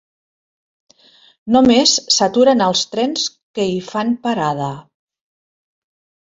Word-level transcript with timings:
Només 1.55 1.93
s'aturen 2.15 2.63
els 2.69 2.81
trens 2.95 3.27
que 3.59 3.67
hi 3.73 3.77
fan 3.91 4.17
parada. 4.25 4.71